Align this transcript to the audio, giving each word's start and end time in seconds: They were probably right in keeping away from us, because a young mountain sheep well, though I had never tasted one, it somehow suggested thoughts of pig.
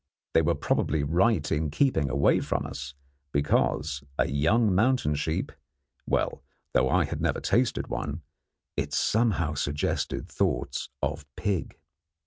They 0.33 0.41
were 0.41 0.55
probably 0.55 1.03
right 1.03 1.51
in 1.51 1.69
keeping 1.69 2.09
away 2.09 2.39
from 2.39 2.65
us, 2.65 2.95
because 3.31 4.03
a 4.17 4.27
young 4.27 4.73
mountain 4.73 5.13
sheep 5.13 5.51
well, 6.07 6.41
though 6.73 6.89
I 6.89 7.05
had 7.05 7.21
never 7.21 7.39
tasted 7.39 7.85
one, 7.85 8.23
it 8.75 8.93
somehow 8.93 9.53
suggested 9.53 10.27
thoughts 10.27 10.89
of 11.03 11.27
pig. 11.35 11.77